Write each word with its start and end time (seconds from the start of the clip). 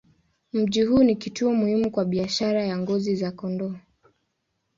Mji 0.53 0.83
huu 0.83 1.03
ni 1.03 1.15
kituo 1.15 1.53
muhimu 1.55 1.91
kwa 1.91 2.05
biashara 2.05 2.63
ya 2.63 2.77
ngozi 2.77 3.15
za 3.15 3.31
kondoo. 3.31 3.75